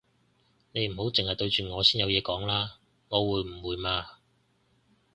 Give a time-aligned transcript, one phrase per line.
[0.71, 4.17] 你唔好剩係對住我先有嘢講啦，我會誤會嘛